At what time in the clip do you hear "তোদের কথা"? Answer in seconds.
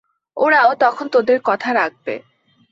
1.07-1.69